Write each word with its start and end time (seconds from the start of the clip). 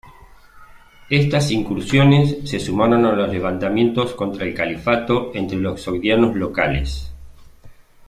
Estas 1.11 1.51
incursiones 1.51 2.35
se 2.49 2.59
sumaron 2.59 3.05
a 3.05 3.11
los 3.11 3.29
levantamientos 3.29 4.15
contra 4.15 4.45
el 4.45 4.55
Califato 4.55 5.29
entre 5.35 5.57
los 5.59 5.79
sogdianos 5.79 6.35
locales. 6.35 7.11